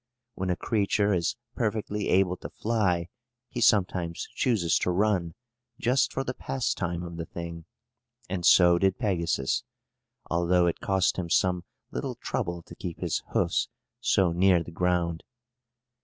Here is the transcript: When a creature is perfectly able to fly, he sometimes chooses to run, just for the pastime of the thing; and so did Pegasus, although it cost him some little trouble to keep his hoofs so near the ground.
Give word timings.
When 0.33 0.49
a 0.49 0.55
creature 0.55 1.13
is 1.13 1.35
perfectly 1.53 2.07
able 2.09 2.35
to 2.37 2.49
fly, 2.49 3.07
he 3.49 3.61
sometimes 3.61 4.27
chooses 4.33 4.79
to 4.79 4.89
run, 4.89 5.35
just 5.79 6.11
for 6.11 6.23
the 6.23 6.33
pastime 6.33 7.03
of 7.03 7.17
the 7.17 7.25
thing; 7.27 7.65
and 8.27 8.43
so 8.43 8.79
did 8.79 8.97
Pegasus, 8.97 9.63
although 10.25 10.65
it 10.65 10.79
cost 10.79 11.17
him 11.17 11.29
some 11.29 11.65
little 11.91 12.15
trouble 12.15 12.63
to 12.63 12.73
keep 12.73 12.97
his 12.99 13.21
hoofs 13.33 13.69
so 13.99 14.31
near 14.31 14.63
the 14.63 14.71
ground. 14.71 15.23